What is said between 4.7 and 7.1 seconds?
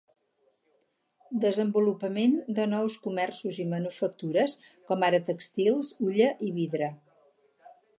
com ara tèxtils, hulla i vidre.